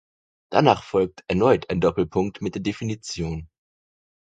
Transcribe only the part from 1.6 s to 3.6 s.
ein Doppelpunkt mit der Definition.